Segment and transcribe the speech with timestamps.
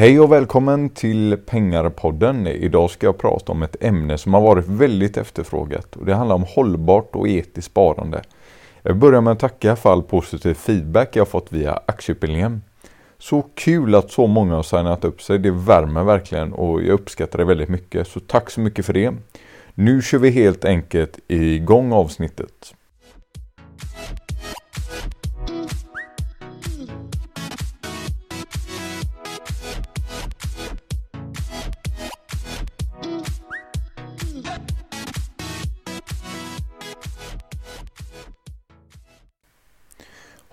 [0.00, 2.46] Hej och välkommen till Pengarpodden.
[2.46, 6.34] Idag ska jag prata om ett ämne som har varit väldigt efterfrågat och det handlar
[6.34, 8.22] om hållbart och etiskt sparande.
[8.82, 12.62] Jag börjar med att tacka för all positiv feedback jag fått via aktieutbildningen.
[13.18, 15.38] Så kul att så många har signat upp sig.
[15.38, 18.08] Det värmer verkligen och jag uppskattar det väldigt mycket.
[18.08, 19.14] Så tack så mycket för det.
[19.74, 22.74] Nu kör vi helt enkelt igång avsnittet.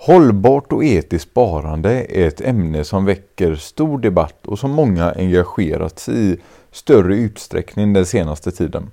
[0.08, 6.00] Hållbart och etiskt sparande är ett ämne som väcker stor debatt och som många engagerat
[6.00, 6.38] sig i
[6.72, 8.92] större utsträckning den senaste tiden.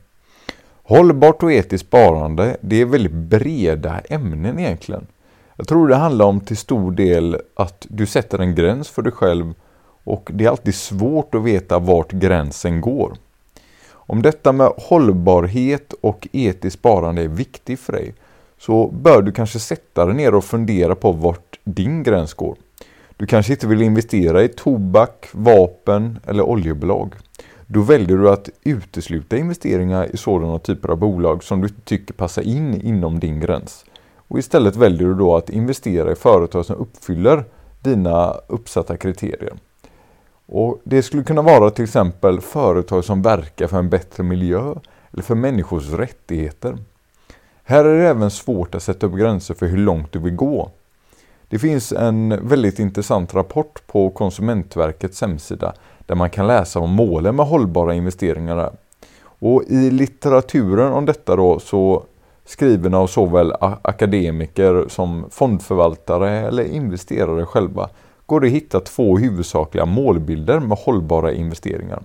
[0.83, 5.07] Hållbart och etiskt sparande, det är väldigt breda ämnen egentligen.
[5.57, 9.13] Jag tror det handlar om till stor del att du sätter en gräns för dig
[9.13, 9.55] själv
[10.05, 13.17] och det är alltid svårt att veta vart gränsen går.
[13.91, 18.15] Om detta med hållbarhet och etiskt sparande är viktigt för dig
[18.67, 22.57] så bör du kanske sätta dig ner och fundera på vart din gräns går.
[23.17, 27.15] Du kanske inte vill investera i tobak, vapen eller oljebolag.
[27.67, 32.43] Då väljer du att utesluta investeringar i sådana typer av bolag som du tycker passar
[32.43, 33.85] in inom din gräns.
[34.29, 37.45] Och istället väljer du då att investera i företag som uppfyller
[37.81, 39.53] dina uppsatta kriterier.
[40.47, 44.75] Och Det skulle kunna vara till exempel företag som verkar för en bättre miljö
[45.13, 46.79] eller för människors rättigheter.
[47.67, 50.71] Här är det även svårt att sätta upp gränser för hur långt du vill gå.
[51.49, 55.75] Det finns en väldigt intressant rapport på Konsumentverkets hemsida
[56.07, 58.73] där man kan läsa om målen med hållbara investeringar.
[59.23, 62.05] Och I litteraturen om detta då så
[62.45, 67.89] skriven av såväl akademiker som fondförvaltare eller investerare själva
[68.27, 72.03] går det att hitta två huvudsakliga målbilder med hållbara investeringar.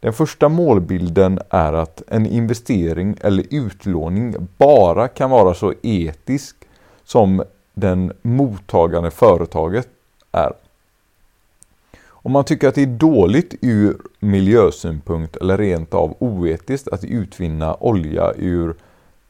[0.00, 6.56] Den första målbilden är att en investering eller utlåning bara kan vara så etisk
[7.04, 7.42] som
[7.74, 9.88] den mottagande företaget
[10.32, 10.52] är.
[12.06, 17.74] Om man tycker att det är dåligt ur miljösynpunkt eller rent av oetiskt att utvinna
[17.74, 18.74] olja ur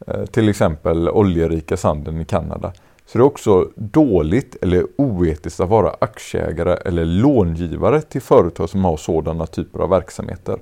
[0.06, 2.72] eh, till exempel oljerika sanden i Kanada
[3.08, 8.84] så det är också dåligt eller oetiskt att vara aktieägare eller långivare till företag som
[8.84, 10.58] har sådana typer av verksamheter.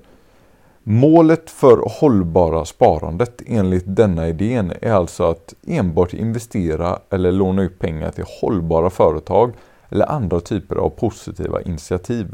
[0.83, 7.79] Målet för hållbara sparandet enligt denna idén är alltså att enbart investera eller låna ut
[7.79, 9.53] pengar till hållbara företag
[9.89, 12.27] eller andra typer av positiva initiativ.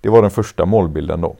[0.00, 1.36] Det var den första målbilden då.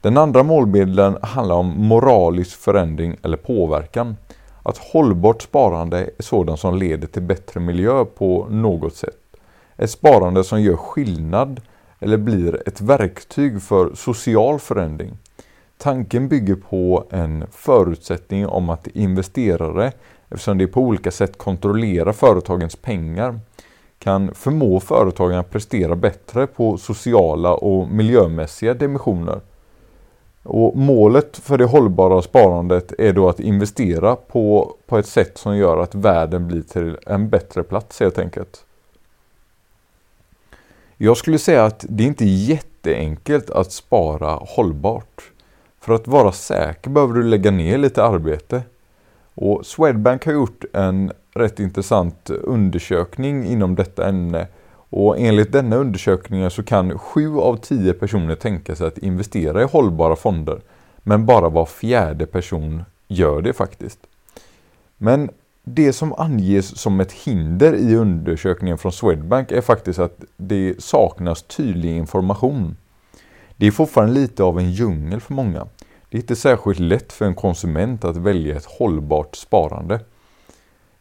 [0.00, 4.16] Den andra målbilden handlar om moralisk förändring eller påverkan.
[4.68, 9.18] Att hållbart sparande är sådant som leder till bättre miljö på något sätt.
[9.76, 11.60] Ett sparande som gör skillnad
[11.98, 15.18] eller blir ett verktyg för social förändring.
[15.78, 19.92] Tanken bygger på en förutsättning om att investerare,
[20.28, 23.40] eftersom det på olika sätt kontrollerar företagens pengar,
[23.98, 29.40] kan förmå företagen att prestera bättre på sociala och miljömässiga dimensioner.
[30.46, 35.56] Och målet för det hållbara sparandet är då att investera på, på ett sätt som
[35.56, 38.64] gör att världen blir till en bättre plats helt enkelt.
[40.96, 45.32] Jag skulle säga att det inte är jätteenkelt att spara hållbart.
[45.80, 48.62] För att vara säker behöver du lägga ner lite arbete.
[49.34, 54.46] Och Swedbank har gjort en rätt intressant undersökning inom detta ämne.
[54.98, 59.64] Och enligt denna undersökning så kan 7 av 10 personer tänka sig att investera i
[59.64, 60.60] hållbara fonder.
[60.98, 63.98] Men bara var fjärde person gör det faktiskt.
[64.96, 65.30] Men
[65.64, 71.42] det som anges som ett hinder i undersökningen från Swedbank är faktiskt att det saknas
[71.42, 72.76] tydlig information.
[73.56, 75.66] Det är fortfarande lite av en djungel för många.
[76.08, 80.00] Det är inte särskilt lätt för en konsument att välja ett hållbart sparande.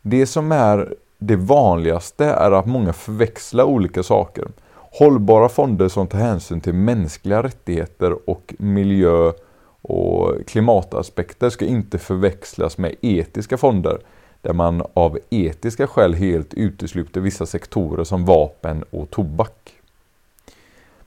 [0.02, 0.96] Det som är
[1.28, 4.48] det vanligaste är att många förväxlar olika saker.
[4.74, 9.32] Hållbara fonder som tar hänsyn till mänskliga rättigheter och miljö
[9.82, 14.00] och klimataspekter ska inte förväxlas med etiska fonder
[14.42, 19.72] där man av etiska skäl helt utesluter vissa sektorer som vapen och tobak.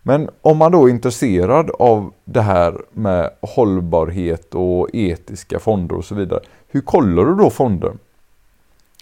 [0.02, 6.04] Men om man då är intresserad av det här med hållbarhet och etiska fonder och
[6.04, 6.40] så vidare.
[6.68, 7.92] Hur kollar du då fonder?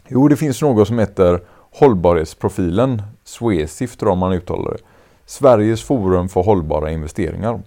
[0.09, 4.79] Jo, det finns något som heter hållbarhetsprofilen, Swesif tror man uttalar det.
[5.27, 7.63] Sveriges forum för hållbara investeringar.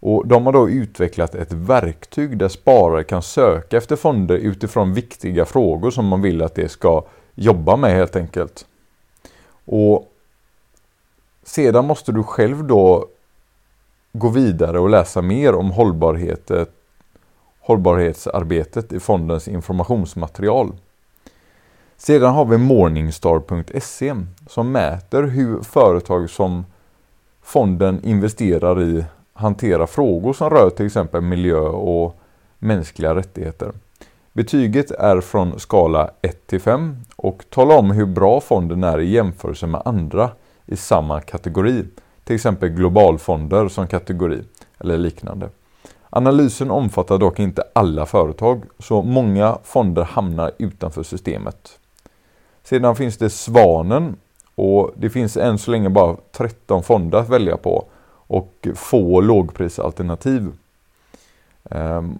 [0.00, 5.44] Och De har då utvecklat ett verktyg där sparare kan söka efter fonder utifrån viktiga
[5.44, 7.04] frågor som man vill att det ska
[7.34, 8.66] jobba med helt enkelt.
[9.64, 10.12] Och
[11.42, 13.06] sedan måste du själv då
[14.12, 16.50] gå vidare och läsa mer om hållbarhet,
[17.60, 20.72] hållbarhetsarbetet i fondens informationsmaterial.
[21.98, 24.14] Sedan har vi Morningstar.se
[24.48, 26.64] som mäter hur företag som
[27.42, 32.20] fonden investerar i hanterar frågor som rör till exempel miljö och
[32.58, 33.72] mänskliga rättigheter.
[34.32, 39.10] Betyget är från skala 1 till 5 och talar om hur bra fonden är i
[39.10, 40.30] jämförelse med andra
[40.66, 41.84] i samma kategori.
[42.24, 44.42] Till exempel globalfonder som kategori
[44.78, 45.48] eller liknande.
[46.10, 51.78] Analysen omfattar dock inte alla företag så många fonder hamnar utanför systemet.
[52.68, 54.16] Sedan finns det Svanen
[54.54, 57.84] och det finns än så länge bara 13 fonder att välja på
[58.26, 60.52] och få lågprisalternativ.
[61.70, 62.18] Ehm,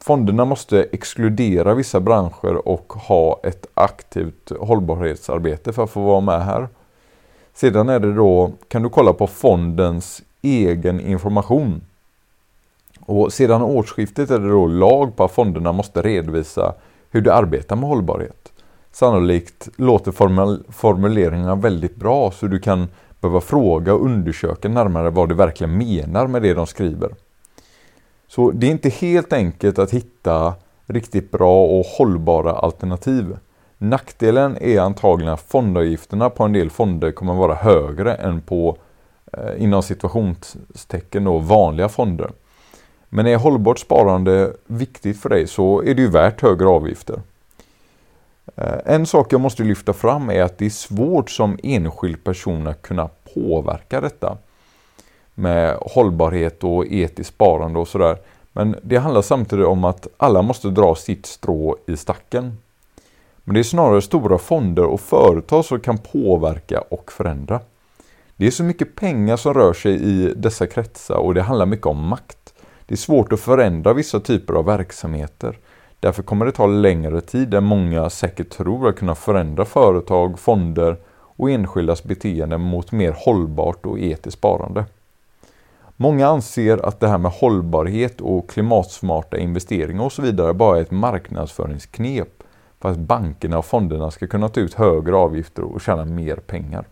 [0.00, 6.44] fonderna måste exkludera vissa branscher och ha ett aktivt hållbarhetsarbete för att få vara med
[6.44, 6.68] här.
[7.54, 11.80] Sedan är det då, kan du kolla på fondens egen information.
[13.00, 16.74] Och sedan årsskiftet är det då lag på att fonderna måste redovisa
[17.10, 18.52] hur de arbetar med hållbarhet.
[18.96, 20.12] Sannolikt låter
[20.72, 22.88] formuleringarna väldigt bra så du kan
[23.20, 27.10] behöva fråga och undersöka närmare vad de verkligen menar med det de skriver.
[28.28, 30.54] Så det är inte helt enkelt att hitta
[30.86, 33.36] riktigt bra och hållbara alternativ.
[33.78, 38.76] Nackdelen är antagligen att fondavgifterna på en del fonder kommer vara högre än på
[39.32, 42.30] eh, inom situationstecken då, vanliga fonder.
[43.08, 47.20] Men är hållbart sparande viktigt för dig så är det ju värt högre avgifter.
[48.54, 52.66] Eh, en sak jag måste lyfta fram är att det är svårt som enskild person
[52.66, 54.36] att kunna påverka detta
[55.34, 58.18] med hållbarhet och etiskt sparande och sådär.
[58.52, 62.58] Men det handlar samtidigt om att alla måste dra sitt strå i stacken.
[63.44, 67.60] Men det är snarare stora fonder och företag som kan påverka och förändra.
[68.36, 71.86] Det är så mycket pengar som rör sig i dessa kretsar och det handlar mycket
[71.86, 72.54] om makt.
[72.86, 75.58] Det är svårt att förändra vissa typer av verksamheter.
[76.00, 80.96] Därför kommer det ta längre tid än många säkert tror att kunna förändra företag, fonder
[81.36, 84.84] och enskildas beteende mot mer hållbart och etiskt sparande.
[85.96, 90.82] Många anser att det här med hållbarhet och klimatsmarta investeringar och så vidare bara är
[90.82, 92.42] ett marknadsföringsknep
[92.80, 96.84] för att bankerna och fonderna ska kunna ta ut högre avgifter och tjäna mer pengar.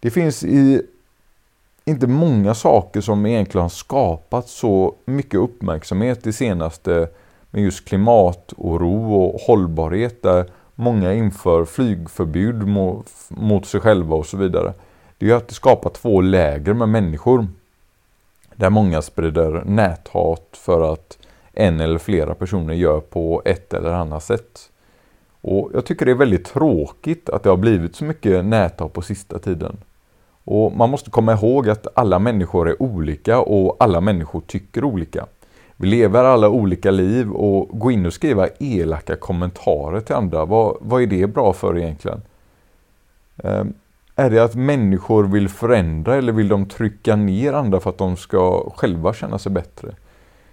[0.00, 0.82] Det finns i
[1.88, 7.08] inte många saker som egentligen har skapat så mycket uppmärksamhet det senaste
[7.50, 12.66] med just klimatoro och hållbarhet där många inför flygförbud
[13.28, 14.72] mot, sig själva och så vidare.
[15.18, 17.46] Det är att det skapar två läger med människor.
[18.54, 21.18] Där många sprider näthat för att
[21.52, 24.70] en eller flera personer gör på ett eller annat sätt.
[25.40, 29.02] Och Jag tycker det är väldigt tråkigt att det har blivit så mycket näthat på
[29.02, 29.76] sista tiden.
[30.50, 35.26] Och Man måste komma ihåg att alla människor är olika och alla människor tycker olika.
[35.76, 40.76] Vi lever alla olika liv och gå in och skriva elaka kommentarer till andra, vad,
[40.80, 42.22] vad är det bra för egentligen?
[43.44, 43.72] Ehm,
[44.16, 48.16] är det att människor vill förändra eller vill de trycka ner andra för att de
[48.16, 49.94] ska själva känna sig bättre?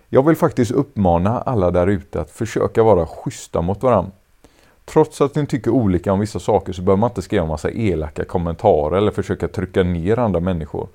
[0.09, 4.11] Jag vill faktiskt uppmana alla där ute att försöka vara schyssta mot varandra.
[4.85, 8.25] Trots att ni tycker olika om vissa saker så behöver man inte skriva massa elaka
[8.25, 10.87] kommentarer eller försöka trycka ner andra människor.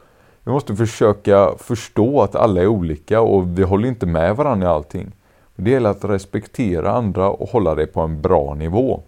[0.45, 4.71] Vi måste försöka förstå att alla är olika och vi håller inte med varandra i
[4.71, 5.13] allting.
[5.57, 9.03] Det gäller att respektera andra och hålla det på en bra nivå.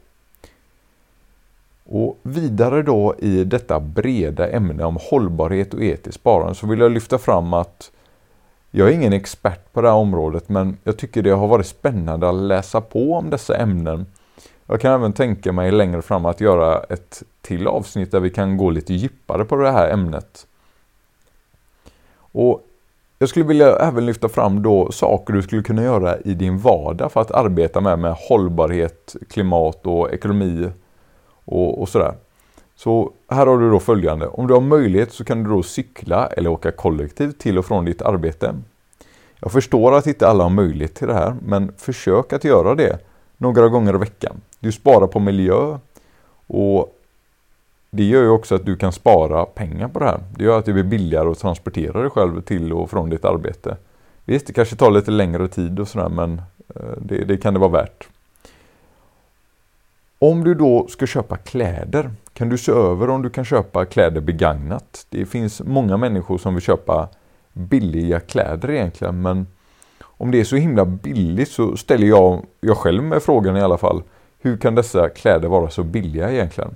[1.84, 6.92] Och vidare då i detta breda ämne om hållbarhet och etiskt sparande så vill jag
[6.92, 7.90] lyfta fram att
[8.70, 12.28] jag är ingen expert på det här området men jag tycker det har varit spännande
[12.28, 14.06] att läsa på om dessa ämnen
[14.72, 18.56] jag kan även tänka mig längre fram att göra ett till avsnitt där vi kan
[18.56, 20.46] gå lite djupare på det här ämnet.
[22.14, 22.66] Och
[23.18, 27.12] jag skulle vilja även lyfta fram då saker du skulle kunna göra i din vardag
[27.12, 30.70] för att arbeta med, med hållbarhet, klimat och ekonomi
[31.44, 32.14] och, och sådär.
[32.74, 34.26] Så här har du då följande.
[34.26, 37.84] Om du har möjlighet så kan du då cykla eller åka kollektivt till och från
[37.84, 38.54] ditt arbete.
[39.40, 42.98] Jag förstår att inte alla har möjlighet till det här, men försök att göra det
[43.36, 44.40] några gånger i veckan.
[44.62, 45.78] Du sparar på miljö
[46.46, 46.98] och
[47.90, 50.20] det gör ju också att du kan spara pengar på det här.
[50.36, 53.76] Det gör att det blir billigare att transportera dig själv till och från ditt arbete.
[54.24, 56.42] Visst, det kanske tar lite längre tid och sådär men
[56.74, 58.08] eh, det, det kan det vara värt.
[60.18, 64.20] Om du då ska köpa kläder kan du se över om du kan köpa kläder
[64.20, 65.06] begagnat.
[65.08, 67.08] Det finns många människor som vill köpa
[67.52, 69.46] billiga kläder egentligen men
[70.02, 73.78] om det är så himla billigt så ställer jag, jag själv mig frågan i alla
[73.78, 74.02] fall.
[74.44, 76.74] Hur kan dessa kläder vara så billiga egentligen?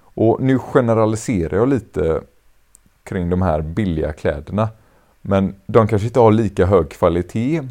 [0.00, 2.20] Och nu generaliserar jag lite
[3.04, 4.68] kring de här billiga kläderna.
[5.22, 7.62] Men de kanske inte har lika hög kvalitet.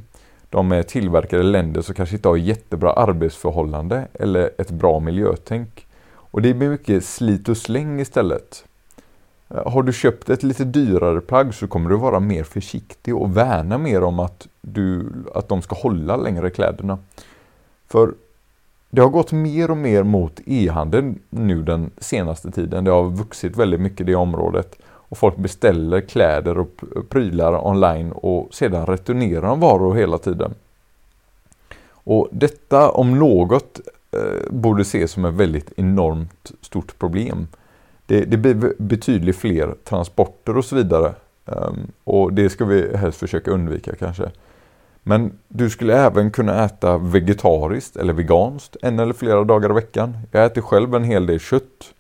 [0.50, 5.88] De är tillverkade i länder som kanske inte har jättebra arbetsförhållande eller ett bra miljötänk.
[6.14, 8.66] Och det blir mycket slit och släng istället.
[9.50, 13.38] Eh, har du köpt ett lite dyrare plagg så kommer du vara mer försiktig och
[13.38, 17.00] värna mer om att, du, att de ska hålla längre kläderna.
[17.88, 18.14] För
[18.90, 22.84] det har gått mer och mer mot e-handel nu den senaste tiden.
[22.84, 24.76] Det har vuxit väldigt mycket i det området.
[24.86, 30.54] Och folk beställer kläder och prylar online och sedan returnerar de varor hela tiden.
[31.90, 33.80] Och detta om något
[34.12, 37.48] eh, borde ses som ett väldigt enormt stort problem.
[38.06, 41.14] Det, det blir betydligt fler transporter och så vidare.
[41.46, 44.32] Um, och det ska vi helst försöka undvika kanske.
[45.08, 50.18] Men du skulle även kunna äta vegetariskt eller veganskt en eller flera dagar i veckan.
[50.32, 51.94] Jag äter själv en hel del kött.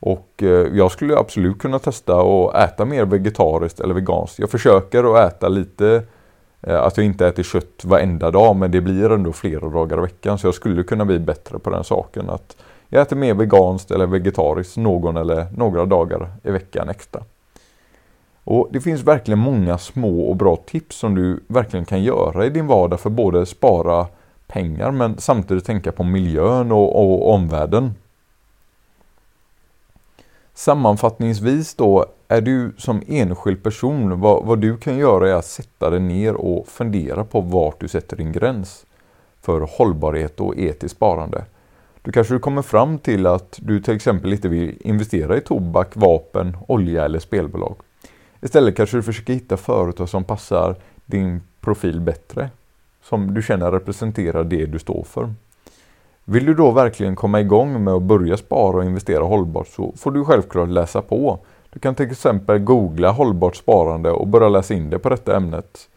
[0.00, 4.38] Och eh, jag skulle absolut kunna testa att äta mer vegetariskt eller veganskt.
[4.38, 6.02] Jag försöker att äta lite,
[6.60, 10.00] eh, att jag inte äter kött varenda dag men det blir ändå flera dagar i
[10.00, 10.38] veckan.
[10.38, 12.30] Så jag skulle kunna bli bättre på den saken.
[12.30, 12.56] Att
[12.88, 17.22] jag äter mer veganskt eller vegetariskt någon eller några dagar i veckan extra.
[18.44, 22.50] Och Det finns verkligen många små och bra tips som du verkligen kan göra i
[22.50, 24.06] din vardag för både spara
[24.46, 27.94] pengar men samtidigt tänka på miljön och, och omvärlden.
[30.54, 35.90] Sammanfattningsvis då, är du som enskild person, vad, vad, du kan göra är att sätta
[35.90, 38.86] dig ner och fundera på vart du sätter din gräns
[39.40, 41.44] för hållbarhet och etiskt sparande.
[42.02, 46.56] Du kanske kommer fram till att du till exempel inte vill investera i tobak, vapen,
[46.68, 47.74] olja eller spelbolag.
[48.42, 52.50] Istället kanske du försöker hitta företag som passar din profil bättre.
[53.02, 55.34] Som du känner representerar det du står för.
[56.24, 60.10] Vill du då verkligen komma igång med att börja spara och investera hållbart så får
[60.10, 61.38] du självklart läsa på.
[61.70, 65.88] Du kan till exempel googla hållbart sparande och börja läsa in dig på detta ämnet.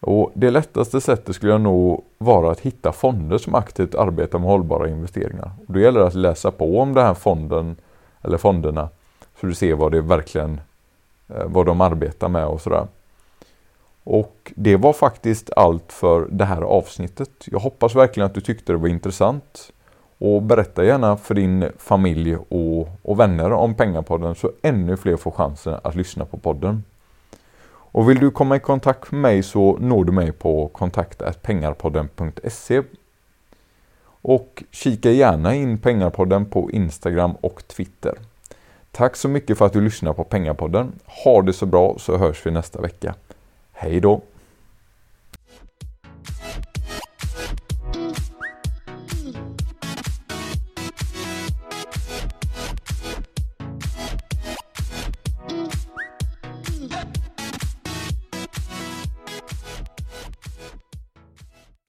[0.00, 4.48] Och Det lättaste sättet skulle jag nog vara att hitta fonder som aktivt arbetar med
[4.48, 5.50] hållbara investeringar.
[5.66, 7.76] Och då gäller det att läsa på om den här fonden
[8.22, 8.88] eller fonderna
[9.40, 10.60] så du ser vad det verkligen
[11.28, 12.86] Eh, vad de arbetar med och sådär.
[14.04, 17.30] Och det var faktiskt allt för det här avsnittet.
[17.44, 19.72] Jag hoppas verkligen att du tyckte det var intressant.
[20.18, 25.30] Och berätta gärna för din familj och, och vänner om Pengapodden så ännu fler får
[25.30, 26.84] chansen att lyssna på podden.
[27.70, 32.82] Och vill du komma i kontakt med mig så når du mig på kontakt.pengarpodden.se
[34.22, 38.14] Och kika gärna in Pengarpodden på Instagram och Twitter.
[38.98, 40.92] Tack så mycket för att du lyssnar på Pengapodden.
[41.24, 43.14] Ha det så bra så hörs vi nästa vecka.
[43.72, 44.22] Hej då!